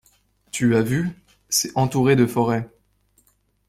[0.51, 1.11] Tu as vu?
[1.49, 2.67] C'est entouré de forêts.